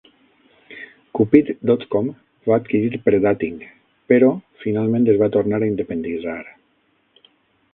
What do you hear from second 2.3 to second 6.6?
va adquirir Pre-Dating, però finalment es va tornar a independitzar.